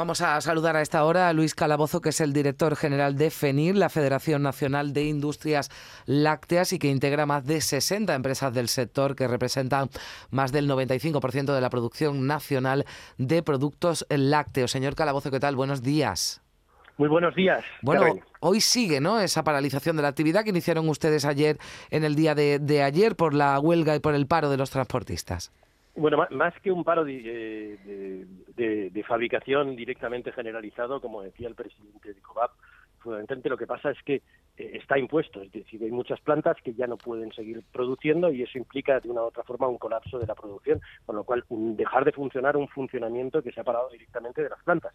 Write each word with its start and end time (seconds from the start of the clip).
Vamos 0.00 0.22
a 0.22 0.40
saludar 0.40 0.76
a 0.76 0.80
esta 0.80 1.04
hora 1.04 1.28
a 1.28 1.34
Luis 1.34 1.54
Calabozo, 1.54 2.00
que 2.00 2.08
es 2.08 2.22
el 2.22 2.32
director 2.32 2.74
general 2.74 3.16
de 3.16 3.30
FENIR, 3.30 3.76
la 3.76 3.90
Federación 3.90 4.40
Nacional 4.40 4.94
de 4.94 5.04
Industrias 5.04 5.68
Lácteas, 6.06 6.72
y 6.72 6.78
que 6.78 6.88
integra 6.88 7.26
más 7.26 7.44
de 7.44 7.60
60 7.60 8.14
empresas 8.14 8.54
del 8.54 8.68
sector 8.68 9.14
que 9.14 9.28
representan 9.28 9.90
más 10.30 10.52
del 10.52 10.70
95% 10.70 11.54
de 11.54 11.60
la 11.60 11.68
producción 11.68 12.26
nacional 12.26 12.86
de 13.18 13.42
productos 13.42 14.06
lácteos. 14.08 14.70
Señor 14.70 14.94
Calabozo, 14.94 15.30
¿qué 15.30 15.38
tal? 15.38 15.54
Buenos 15.54 15.82
días. 15.82 16.40
Muy 16.96 17.10
buenos 17.10 17.34
días. 17.34 17.62
Bueno, 17.82 18.06
hoy 18.40 18.62
sigue, 18.62 19.02
¿no? 19.02 19.20
Esa 19.20 19.44
paralización 19.44 19.96
de 19.96 20.02
la 20.02 20.08
actividad 20.08 20.44
que 20.44 20.50
iniciaron 20.50 20.88
ustedes 20.88 21.26
ayer 21.26 21.58
en 21.90 22.04
el 22.04 22.14
día 22.14 22.34
de 22.34 22.82
ayer 22.82 23.16
por 23.16 23.34
la 23.34 23.60
huelga 23.60 23.96
y 23.96 24.00
por 24.00 24.14
el 24.14 24.26
paro 24.26 24.48
de 24.48 24.56
los 24.56 24.70
transportistas. 24.70 25.52
Bueno, 25.96 26.24
más 26.30 26.54
que 26.60 26.70
un 26.70 26.84
paro 26.84 27.04
de, 27.04 28.26
fabricación 29.06 29.74
directamente 29.74 30.32
generalizado, 30.32 31.00
como 31.00 31.22
decía 31.22 31.48
el 31.48 31.54
presidente 31.54 32.14
de 32.14 32.20
COVAP, 32.20 32.52
fundamentalmente 33.00 33.48
lo 33.48 33.56
que 33.56 33.66
pasa 33.66 33.90
es 33.90 34.02
que 34.04 34.22
eh, 34.56 34.70
está 34.74 34.98
impuesto, 34.98 35.42
es 35.42 35.50
decir, 35.50 35.82
hay 35.82 35.90
muchas 35.90 36.20
plantas 36.20 36.56
que 36.62 36.74
ya 36.74 36.86
no 36.86 36.96
pueden 36.96 37.32
seguir 37.32 37.62
produciendo 37.72 38.30
y 38.30 38.42
eso 38.42 38.58
implica 38.58 39.00
de 39.00 39.08
una 39.08 39.22
u 39.22 39.24
otra 39.24 39.42
forma 39.42 39.66
un 39.66 39.78
colapso 39.78 40.18
de 40.18 40.26
la 40.26 40.34
producción, 40.34 40.80
con 41.06 41.16
lo 41.16 41.24
cual 41.24 41.44
dejar 41.48 42.04
de 42.04 42.12
funcionar 42.12 42.56
un 42.56 42.68
funcionamiento 42.68 43.42
que 43.42 43.52
se 43.52 43.60
ha 43.60 43.64
parado 43.64 43.88
directamente 43.90 44.42
de 44.42 44.50
las 44.50 44.62
plantas. 44.62 44.94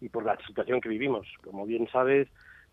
Y 0.00 0.08
por 0.08 0.24
la 0.24 0.38
situación 0.46 0.80
que 0.80 0.88
vivimos, 0.88 1.26
como 1.42 1.66
bien 1.66 1.86
sabes, 1.90 2.28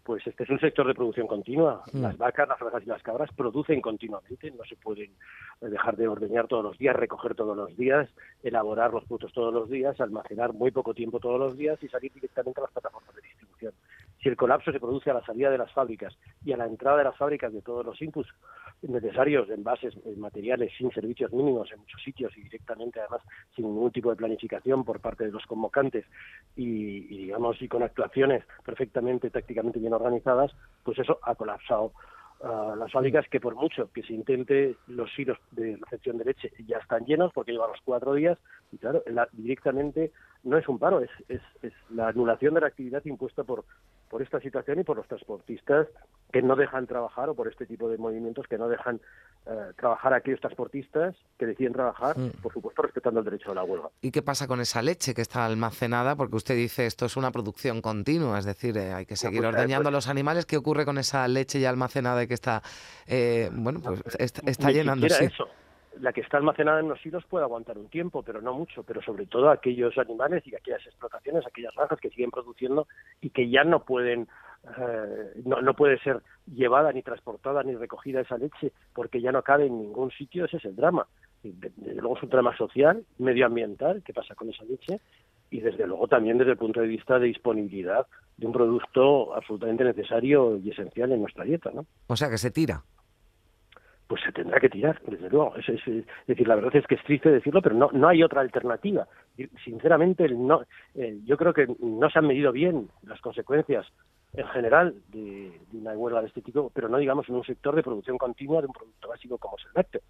pues 0.07 0.25
este 0.25 0.45
es 0.45 0.49
un 0.49 0.59
sector 0.61 0.87
de 0.87 0.93
producción 0.93 1.27
continua. 1.27 1.83
Mm. 1.91 2.01
Las 2.01 2.17
vacas, 2.17 2.47
las 2.47 2.61
ovejas 2.61 2.81
y 2.81 2.85
las 2.85 3.03
cabras 3.03 3.29
producen 3.35 3.81
continuamente, 3.81 4.49
no 4.51 4.63
se 4.63 4.77
pueden 4.77 5.11
dejar 5.59 5.97
de 5.97 6.07
ordeñar 6.07 6.47
todos 6.47 6.63
los 6.63 6.77
días, 6.77 6.95
recoger 6.95 7.35
todos 7.35 7.57
los 7.57 7.75
días, 7.75 8.09
elaborar 8.41 8.93
los 8.93 9.03
productos 9.03 9.33
todos 9.33 9.53
los 9.53 9.69
días, 9.69 9.99
almacenar 9.99 10.53
muy 10.53 10.71
poco 10.71 10.93
tiempo 10.93 11.19
todos 11.19 11.37
los 11.37 11.57
días 11.57 11.77
y 11.83 11.89
salir 11.89 12.13
directamente 12.13 12.61
a 12.61 12.63
las 12.63 12.71
plataformas 12.71 13.13
de 13.15 13.21
distribución. 13.21 13.73
Si 14.23 14.29
el 14.29 14.37
colapso 14.37 14.71
se 14.71 14.79
produce 14.79 15.11
a 15.11 15.15
la 15.15 15.25
salida 15.25 15.49
de 15.49 15.57
las 15.57 15.73
fábricas 15.73 16.17
y 16.45 16.53
a 16.53 16.57
la 16.57 16.67
entrada 16.67 16.99
de 16.99 17.03
las 17.03 17.17
fábricas 17.17 17.51
de 17.51 17.61
todos 17.61 17.85
los 17.85 18.01
inputs 18.01 18.29
necesarios, 18.83 19.49
envases, 19.49 19.93
materiales, 20.17 20.71
sin 20.77 20.91
servicios 20.91 21.33
mínimos 21.33 21.71
en 21.71 21.79
muchos 21.79 22.01
sitios 22.01 22.35
y 22.37 22.43
directamente 22.43 22.99
además 22.99 23.21
sin 23.55 23.65
ningún 23.65 23.91
tipo 23.91 24.09
de 24.11 24.15
planificación 24.15 24.83
por 24.83 24.99
parte 24.99 25.25
de 25.25 25.31
los 25.31 25.45
convocantes 25.45 26.05
y, 26.57 27.01
digamos 27.01 27.61
y 27.61 27.67
con 27.67 27.83
actuaciones 27.83 28.43
perfectamente 28.65 29.29
tácticamente 29.29 29.79
bien 29.79 29.93
organizadas, 29.93 30.51
pues 30.83 30.99
eso 30.99 31.19
ha 31.21 31.35
colapsado 31.35 31.93
las 32.77 32.91
fábricas 32.91 33.27
que 33.29 33.39
por 33.39 33.55
mucho 33.55 33.89
que 33.91 34.03
se 34.03 34.13
intente 34.13 34.75
los 34.85 35.09
hilos 35.17 35.39
de 35.51 35.75
recepción 35.77 36.19
de 36.19 36.25
leche 36.25 36.51
ya 36.67 36.77
están 36.77 37.03
llenos 37.03 37.31
porque 37.33 37.51
llevan 37.51 37.71
los 37.71 37.81
cuatro 37.83 38.13
días 38.13 38.37
y 38.71 38.77
claro 38.77 39.01
directamente 39.33 40.11
no 40.43 40.55
es 40.55 40.67
un 40.67 40.77
paro 40.77 41.01
es, 41.01 41.09
es, 41.29 41.41
es 41.63 41.73
la 41.89 42.09
anulación 42.09 42.53
de 42.53 42.61
la 42.61 42.67
actividad 42.67 43.03
impuesta 43.05 43.43
por 43.43 43.65
por 44.09 44.21
esta 44.21 44.39
situación 44.39 44.79
y 44.79 44.83
por 44.83 44.97
los 44.97 45.07
transportistas 45.07 45.87
que 46.31 46.41
no 46.41 46.55
dejan 46.55 46.87
trabajar 46.87 47.29
o 47.29 47.35
por 47.35 47.47
este 47.47 47.65
tipo 47.65 47.89
de 47.89 47.97
movimientos 47.97 48.47
que 48.47 48.57
no 48.57 48.67
dejan 48.67 48.99
eh, 49.45 49.71
trabajar 49.77 50.13
a 50.13 50.17
aquellos 50.17 50.41
transportistas 50.41 51.15
que 51.37 51.45
deciden 51.45 51.73
trabajar, 51.73 52.17
mm. 52.17 52.41
por 52.41 52.53
supuesto, 52.53 52.81
respetando 52.81 53.19
el 53.19 53.25
derecho 53.25 53.49
de 53.49 53.55
la 53.55 53.63
huelga. 53.63 53.89
¿Y 54.01 54.11
qué 54.11 54.21
pasa 54.21 54.47
con 54.47 54.59
esa 54.59 54.81
leche 54.81 55.13
que 55.13 55.21
está 55.21 55.45
almacenada? 55.45 56.15
Porque 56.15 56.35
usted 56.35 56.55
dice 56.55 56.85
esto 56.85 57.05
es 57.05 57.17
una 57.17 57.31
producción 57.31 57.81
continua, 57.81 58.39
es 58.39 58.45
decir, 58.45 58.77
eh, 58.77 58.93
hay 58.93 59.05
que 59.05 59.15
seguir 59.15 59.41
pues, 59.41 59.53
ordeñando 59.53 59.89
a 59.89 59.91
pues 59.91 60.05
los 60.05 60.07
animales. 60.09 60.45
¿Qué 60.45 60.57
ocurre 60.57 60.85
con 60.85 60.97
esa 60.97 61.27
leche 61.27 61.59
ya 61.59 61.69
almacenada 61.69 62.23
y 62.23 62.27
que 62.27 62.33
está, 62.33 62.61
eh, 63.07 63.49
bueno, 63.53 63.79
pues 63.81 64.01
está, 64.19 64.41
está 64.49 64.71
llenándose? 64.71 65.25
Eso 65.25 65.47
la 65.99 66.13
que 66.13 66.21
está 66.21 66.37
almacenada 66.37 66.79
en 66.79 66.89
los 66.89 67.03
hilos 67.05 67.25
puede 67.25 67.45
aguantar 67.45 67.77
un 67.77 67.89
tiempo, 67.89 68.23
pero 68.23 68.41
no 68.41 68.53
mucho, 68.53 68.83
pero 68.83 69.01
sobre 69.01 69.25
todo 69.25 69.49
aquellos 69.49 69.97
animales 69.97 70.45
y 70.45 70.55
aquellas 70.55 70.85
explotaciones, 70.85 71.45
aquellas 71.45 71.73
granjas 71.75 71.99
que 71.99 72.09
siguen 72.09 72.31
produciendo 72.31 72.87
y 73.21 73.29
que 73.29 73.49
ya 73.49 73.63
no 73.63 73.83
pueden, 73.83 74.27
eh, 74.77 75.41
no, 75.45 75.61
no 75.61 75.73
puede 75.75 75.99
ser 75.99 76.21
llevada 76.45 76.91
ni 76.91 77.03
transportada 77.03 77.63
ni 77.63 77.75
recogida 77.75 78.21
esa 78.21 78.37
leche 78.37 78.71
porque 78.93 79.21
ya 79.21 79.31
no 79.31 79.43
cabe 79.43 79.67
en 79.67 79.79
ningún 79.79 80.11
sitio, 80.11 80.45
ese 80.45 80.57
es 80.57 80.65
el 80.65 80.75
drama. 80.75 81.07
desde 81.43 81.95
luego 81.95 82.17
es 82.17 82.23
un 82.23 82.29
drama 82.29 82.55
social, 82.57 83.05
medioambiental, 83.17 84.03
qué 84.03 84.13
pasa 84.13 84.35
con 84.35 84.49
esa 84.49 84.63
leche, 84.65 84.99
y 85.49 85.61
desde 85.61 85.87
luego 85.87 86.07
también 86.07 86.37
desde 86.37 86.51
el 86.51 86.57
punto 86.57 86.81
de 86.81 86.87
vista 86.87 87.19
de 87.19 87.27
disponibilidad 87.27 88.05
de 88.35 88.45
un 88.45 88.53
producto 88.53 89.33
absolutamente 89.33 89.83
necesario 89.83 90.57
y 90.57 90.69
esencial 90.69 91.11
en 91.11 91.21
nuestra 91.21 91.43
dieta, 91.43 91.71
¿no? 91.73 91.85
O 92.07 92.15
sea 92.15 92.29
que 92.29 92.37
se 92.37 92.51
tira 92.51 92.83
pues 94.07 94.21
se 94.23 94.31
tendrá 94.31 94.59
que 94.59 94.69
tirar, 94.69 94.99
desde 95.05 95.29
luego. 95.29 95.55
Es, 95.57 95.65
decir, 96.25 96.47
la 96.47 96.55
verdad 96.55 96.75
es 96.75 96.87
que 96.87 96.95
es 96.95 97.03
triste 97.03 97.29
decirlo, 97.29 97.61
pero 97.61 97.75
no, 97.75 97.89
no 97.91 98.07
hay 98.07 98.23
otra 98.23 98.41
alternativa. 98.41 99.07
Sinceramente, 99.63 100.27
no, 100.29 100.63
eh, 100.95 101.19
yo 101.25 101.37
creo 101.37 101.53
que 101.53 101.67
no 101.79 102.09
se 102.09 102.19
han 102.19 102.27
medido 102.27 102.51
bien 102.51 102.89
las 103.03 103.19
consecuencias 103.21 103.85
en 104.33 104.47
general 104.47 104.95
de, 105.09 105.51
una 105.73 105.91
huelga 105.93 106.21
de 106.21 106.27
este 106.27 106.41
tipo, 106.41 106.71
pero 106.73 106.89
no 106.89 106.97
digamos 106.97 107.27
en 107.29 107.35
un 107.35 107.43
sector 107.43 107.75
de 107.75 107.83
producción 107.83 108.17
continua 108.17 108.61
de 108.61 108.67
un 108.67 108.73
producto 108.73 109.09
básico 109.09 109.37
como 109.37 109.57
es 109.57 109.65
el 109.65 109.71
lácteo. 109.75 110.01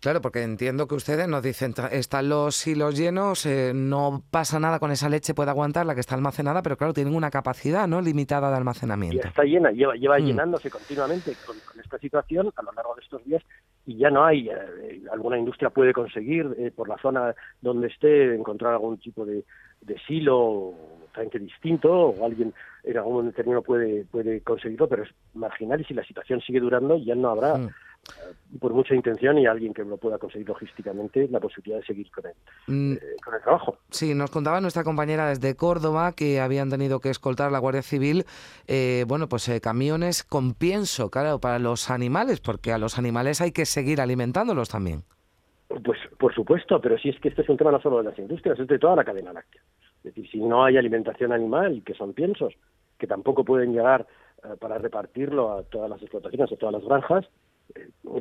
Claro, 0.00 0.22
porque 0.22 0.42
entiendo 0.42 0.88
que 0.88 0.94
ustedes 0.94 1.28
nos 1.28 1.42
dicen, 1.42 1.74
están 1.92 2.30
los 2.30 2.66
hilos 2.66 2.96
llenos, 2.96 3.44
eh, 3.44 3.72
no 3.74 4.22
pasa 4.30 4.58
nada 4.58 4.78
con 4.78 4.90
esa 4.90 5.10
leche, 5.10 5.34
puede 5.34 5.50
aguantar 5.50 5.84
la 5.84 5.94
que 5.94 6.00
está 6.00 6.14
almacenada, 6.14 6.62
pero 6.62 6.78
claro, 6.78 6.94
tienen 6.94 7.14
una 7.14 7.30
capacidad 7.30 7.86
no 7.86 8.00
limitada 8.00 8.50
de 8.50 8.56
almacenamiento. 8.56 9.22
Ya 9.22 9.28
está 9.28 9.42
llena, 9.42 9.70
lleva, 9.72 9.94
lleva 9.96 10.18
mm. 10.18 10.24
llenándose 10.24 10.70
continuamente 10.70 11.34
con, 11.44 11.56
esta 11.78 11.98
situación 11.98 12.50
a 12.56 12.62
lo 12.62 12.72
largo 12.72 12.94
de 12.94 13.02
estos 13.02 13.22
días 13.24 13.42
y 13.84 13.98
ya 13.98 14.10
no 14.10 14.24
hay, 14.24 14.48
eh, 14.48 15.02
alguna 15.12 15.36
industria 15.36 15.68
puede 15.68 15.92
conseguir 15.92 16.46
eh, 16.58 16.70
por 16.74 16.88
la 16.88 16.96
zona 16.96 17.34
donde 17.60 17.88
esté 17.88 18.34
encontrar 18.34 18.72
algún 18.72 18.96
tipo 18.98 19.26
de, 19.26 19.44
de 19.82 19.98
silo 20.06 20.72
totalmente 21.06 21.40
distinto 21.40 21.90
o 21.90 22.24
alguien 22.24 22.54
en 22.84 22.96
algún 22.96 23.26
determinado 23.26 23.62
puede, 23.62 24.04
puede 24.04 24.40
conseguirlo, 24.40 24.88
pero 24.88 25.02
es 25.02 25.10
marginal 25.34 25.80
y 25.80 25.84
si 25.84 25.92
la 25.92 26.04
situación 26.04 26.40
sigue 26.40 26.60
durando 26.60 26.96
ya 26.96 27.14
no 27.14 27.28
habrá... 27.28 27.58
Mm 27.58 27.68
por 28.58 28.72
mucha 28.72 28.94
intención 28.94 29.38
y 29.38 29.46
alguien 29.46 29.72
que 29.72 29.84
lo 29.84 29.96
pueda 29.96 30.18
conseguir 30.18 30.48
logísticamente 30.48 31.28
la 31.28 31.40
posibilidad 31.40 31.78
de 31.78 31.86
seguir 31.86 32.10
con 32.10 32.24
el, 32.26 32.34
mm. 32.66 32.92
eh, 32.94 33.00
con 33.24 33.34
el 33.34 33.42
trabajo. 33.42 33.78
Sí, 33.90 34.14
nos 34.14 34.30
contaba 34.30 34.60
nuestra 34.60 34.82
compañera 34.82 35.28
desde 35.28 35.54
Córdoba 35.54 36.12
que 36.12 36.40
habían 36.40 36.68
tenido 36.70 37.00
que 37.00 37.10
escoltar 37.10 37.48
a 37.48 37.50
la 37.50 37.58
Guardia 37.58 37.82
Civil, 37.82 38.24
eh, 38.66 39.04
bueno, 39.06 39.28
pues 39.28 39.48
eh, 39.48 39.60
camiones 39.60 40.24
con 40.24 40.54
pienso, 40.54 41.10
claro, 41.10 41.38
para 41.38 41.58
los 41.58 41.90
animales, 41.90 42.40
porque 42.40 42.72
a 42.72 42.78
los 42.78 42.98
animales 42.98 43.40
hay 43.40 43.52
que 43.52 43.66
seguir 43.66 44.00
alimentándolos 44.00 44.68
también. 44.68 45.02
Pues 45.68 46.00
por 46.18 46.34
supuesto, 46.34 46.80
pero 46.80 46.98
si 46.98 47.10
es 47.10 47.20
que 47.20 47.28
este 47.28 47.42
es 47.42 47.48
un 47.48 47.56
tema 47.56 47.70
no 47.70 47.80
solo 47.80 47.98
de 47.98 48.04
las 48.04 48.18
industrias, 48.18 48.58
es 48.58 48.66
de 48.66 48.78
toda 48.78 48.96
la 48.96 49.04
cadena 49.04 49.32
láctea. 49.32 49.62
Es 49.98 50.14
decir, 50.14 50.28
si 50.28 50.40
no 50.40 50.64
hay 50.64 50.76
alimentación 50.76 51.32
animal, 51.32 51.82
que 51.84 51.94
son 51.94 52.12
piensos, 52.12 52.54
que 52.98 53.06
tampoco 53.06 53.44
pueden 53.44 53.72
llegar 53.72 54.06
para 54.58 54.78
repartirlo 54.78 55.52
a 55.52 55.62
todas 55.62 55.88
las 55.88 56.00
explotaciones, 56.00 56.50
a 56.50 56.56
todas 56.56 56.72
las 56.72 56.84
granjas, 56.84 57.26
eh, 57.26 57.30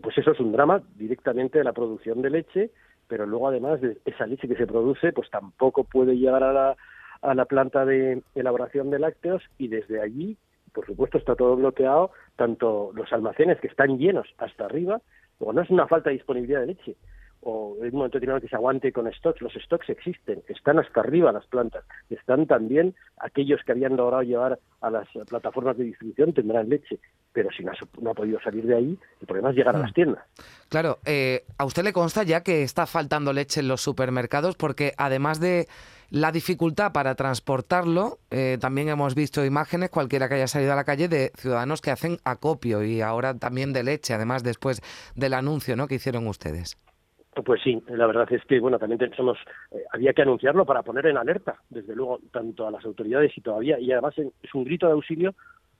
pues 0.01 0.17
eso 0.17 0.31
es 0.31 0.39
un 0.39 0.51
drama 0.51 0.81
directamente 0.95 1.57
de 1.57 1.63
la 1.63 1.73
producción 1.73 2.21
de 2.21 2.29
leche, 2.29 2.71
pero 3.07 3.25
luego 3.25 3.47
además 3.47 3.81
de 3.81 3.97
esa 4.05 4.25
leche 4.27 4.47
que 4.47 4.55
se 4.55 4.67
produce, 4.67 5.11
pues 5.13 5.29
tampoco 5.29 5.83
puede 5.83 6.17
llegar 6.17 6.43
a 6.43 6.53
la, 6.53 6.77
a 7.21 7.33
la 7.33 7.45
planta 7.45 7.85
de 7.85 8.21
elaboración 8.35 8.89
de 8.89 8.99
lácteos 8.99 9.43
y 9.57 9.67
desde 9.67 10.01
allí, 10.01 10.37
por 10.73 10.85
supuesto, 10.85 11.17
está 11.17 11.35
todo 11.35 11.55
bloqueado, 11.55 12.11
tanto 12.35 12.91
los 12.93 13.11
almacenes 13.11 13.59
que 13.59 13.67
están 13.67 13.97
llenos 13.97 14.27
hasta 14.37 14.65
arriba, 14.65 15.01
o 15.39 15.53
no 15.53 15.61
es 15.61 15.69
una 15.69 15.87
falta 15.87 16.09
de 16.09 16.17
disponibilidad 16.17 16.61
de 16.61 16.67
leche, 16.67 16.95
o 17.41 17.77
en 17.79 17.87
un 17.87 17.97
momento 17.97 18.17
determinado 18.17 18.41
que 18.41 18.47
se 18.47 18.55
aguante 18.55 18.91
con 18.91 19.11
stocks. 19.11 19.41
Los 19.41 19.53
stocks 19.53 19.89
existen, 19.89 20.43
están 20.47 20.79
hasta 20.79 20.99
arriba 20.99 21.31
las 21.31 21.45
plantas, 21.45 21.83
están 22.09 22.47
también 22.47 22.95
aquellos 23.17 23.61
que 23.65 23.71
habían 23.71 23.95
logrado 23.95 24.23
llevar 24.23 24.59
a 24.81 24.89
las 24.89 25.07
plataformas 25.27 25.77
de 25.77 25.85
distribución 25.85 26.33
tendrán 26.33 26.69
leche, 26.69 26.99
pero 27.33 27.49
si 27.51 27.63
no, 27.63 27.71
ha 27.71 28.13
podido 28.13 28.39
salir 28.41 28.65
de 28.65 28.75
ahí, 28.75 28.97
el 29.21 29.27
problema 29.27 29.49
es 29.49 29.55
llegar 29.55 29.75
a 29.75 29.79
las 29.79 29.91
mm. 29.91 29.93
tiendas. 29.93 30.23
Claro, 30.69 30.99
eh, 31.05 31.45
a 31.57 31.65
usted 31.65 31.83
le 31.83 31.93
consta 31.93 32.23
ya 32.23 32.41
que 32.41 32.63
está 32.63 32.85
faltando 32.85 33.33
leche 33.33 33.59
en 33.59 33.67
los 33.67 33.81
supermercados 33.81 34.55
porque 34.55 34.93
además 34.97 35.39
de 35.39 35.67
la 36.09 36.31
dificultad 36.31 36.91
para 36.91 37.15
transportarlo, 37.15 38.19
eh, 38.31 38.57
también 38.59 38.89
hemos 38.89 39.13
visto 39.13 39.45
imágenes, 39.45 39.89
cualquiera 39.89 40.27
que 40.27 40.35
haya 40.35 40.47
salido 40.47 40.73
a 40.73 40.75
la 40.75 40.83
calle, 40.83 41.07
de 41.07 41.31
ciudadanos 41.37 41.81
que 41.81 41.91
hacen 41.91 42.17
acopio 42.23 42.83
y 42.83 43.01
ahora 43.01 43.35
también 43.35 43.73
de 43.73 43.83
leche, 43.83 44.13
además 44.13 44.43
después 44.43 44.81
del 45.15 45.33
anuncio 45.33 45.75
¿no? 45.75 45.87
que 45.87 45.95
hicieron 45.95 46.25
ustedes. 46.27 46.77
Pues 47.45 47.61
sí, 47.63 47.81
la 47.87 48.07
verdad 48.07 48.31
es 48.31 48.43
que 48.45 48.59
bueno 48.59 48.79
también 48.79 48.99
pensamos 48.99 49.37
eh, 49.71 49.83
había 49.91 50.13
que 50.13 50.21
anunciarlo 50.21 50.65
para 50.65 50.83
poner 50.83 51.05
en 51.07 51.17
alerta, 51.17 51.57
desde 51.69 51.95
luego, 51.95 52.19
tanto 52.31 52.67
a 52.67 52.71
las 52.71 52.83
autoridades 52.85 53.37
y 53.37 53.41
todavía 53.41 53.79
y 53.79 53.91
además 53.91 54.15
es 54.17 54.55
un 54.55 54.63
grito 54.63 54.87
de 54.87 54.93
auxilio 54.93 55.35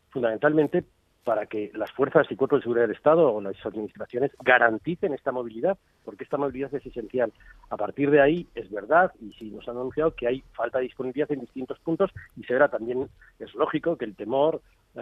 fundamentalmente 0.09 0.83
para 1.29 1.45
que 1.45 1.69
las 1.75 1.91
fuerzas 1.91 2.25
y 2.31 2.35
cuerpos 2.35 2.57
de 2.57 2.63
seguridad 2.63 2.87
del 2.87 2.95
Estado 2.95 3.31
o 3.31 3.39
las 3.39 3.63
administraciones 3.63 4.31
garanticen 4.43 5.13
esta 5.13 5.31
movilidad, 5.31 5.77
porque 6.03 6.23
esta 6.23 6.37
movilidad 6.37 6.73
es 6.73 6.83
esencial. 6.83 7.31
A 7.69 7.77
partir 7.77 8.09
de 8.09 8.19
ahí, 8.19 8.47
es 8.55 8.71
verdad, 8.71 9.13
y 9.21 9.31
sí 9.33 9.51
nos 9.51 9.69
han 9.69 9.77
anunciado 9.77 10.15
que 10.15 10.25
hay 10.25 10.43
falta 10.53 10.79
de 10.79 10.85
disponibilidad 10.85 11.31
en 11.31 11.41
distintos 11.41 11.77
puntos, 11.81 12.09
y 12.35 12.43
se 12.45 12.53
verá 12.53 12.67
también, 12.67 13.07
es 13.37 13.53
lógico 13.53 13.95
que 13.95 14.05
el 14.05 14.15
temor 14.15 14.63
eh, 14.95 15.01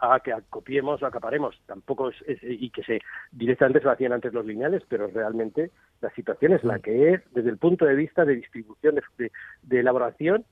haga 0.00 0.20
que 0.20 0.32
acopiemos 0.32 1.02
o 1.02 1.06
acaparemos, 1.06 1.60
tampoco 1.66 2.10
es, 2.10 2.38
y 2.40 2.70
que 2.70 2.84
se 2.84 3.00
directamente 3.32 3.80
se 3.80 3.86
lo 3.86 3.90
hacían 3.90 4.12
antes 4.12 4.32
los 4.32 4.46
lineales, 4.46 4.84
pero 4.88 5.08
realmente 5.08 5.72
la 6.00 6.10
situación 6.10 6.52
es 6.52 6.62
la 6.62 6.78
que 6.78 7.14
es 7.14 7.22
desde 7.32 7.50
el 7.50 7.58
punto 7.58 7.84
de 7.84 7.96
vista 7.96 8.24
de 8.24 8.36
distribución, 8.36 9.00
de 9.18 9.80
elaboración 9.80 10.44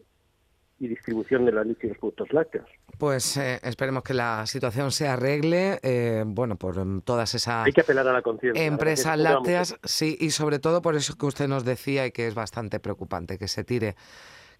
y 0.83 0.89
distribución 0.89 1.45
de 1.45 1.53
la 1.53 1.63
leche 1.63 1.87
y 1.87 1.91
los 1.91 1.99
productos 1.99 2.33
lácteos. 2.33 2.69
Pues 2.99 3.37
eh, 3.37 3.61
esperemos 3.63 4.03
que 4.03 4.15
la 4.15 4.45
situación 4.47 4.91
se 4.91 5.07
arregle, 5.07 5.79
eh, 5.83 6.25
bueno, 6.27 6.57
por 6.57 6.85
mm, 6.85 7.03
todas 7.03 7.35
esas 7.37 7.67
Hay 7.67 7.73
que 7.73 7.83
apelar 7.83 8.09
a 8.09 8.13
la 8.13 8.21
conciencia. 8.21 8.65
empresas 8.65 9.17
lácteas, 9.17 9.77
sí, 9.85 10.17
y 10.19 10.31
sobre 10.31 10.59
todo 10.59 10.83
por 10.83 10.97
eso 10.97 11.17
que 11.17 11.27
usted 11.27 11.47
nos 11.47 11.65
decía 11.65 12.05
y 12.07 12.11
que 12.11 12.27
es 12.27 12.35
bastante 12.35 12.81
preocupante, 12.81 13.39
que 13.39 13.47
se 13.47 13.63
tire 13.63 13.95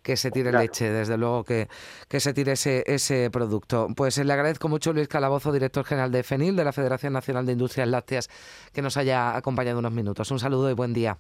que 0.01 0.17
se 0.17 0.33
tire 0.33 0.51
leche, 0.51 0.91
desde 0.91 1.17
luego 1.17 1.45
que, 1.45 1.69
que 2.09 2.19
se 2.19 2.35
tire 2.35 2.53
ese, 2.53 2.83
ese 2.87 3.31
producto. 3.31 3.87
Pues 3.97 4.19
le 4.19 4.33
agradezco 4.33 4.69
mucho 4.69 4.93
Luis 4.93 5.07
Calabozo, 5.07 5.53
director 5.53 5.85
general 5.85 6.11
de 6.11 6.25
FENIL, 6.25 6.57
de 6.57 6.65
la 6.65 6.73
Federación 6.73 7.13
Nacional 7.13 7.47
de 7.47 7.53
Industrias 7.53 7.87
Lácteas, 7.89 8.29
que 8.73 8.83
nos 8.83 8.97
haya 8.97 9.37
acompañado 9.37 9.79
unos 9.79 9.93
minutos. 9.93 10.29
Un 10.33 10.41
saludo 10.41 10.71
y 10.71 10.75
buen 10.75 10.93
día. 10.93 11.19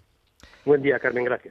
Buen 0.64 0.82
día, 0.82 0.98
Carmen, 0.98 1.24
gracias. 1.24 1.50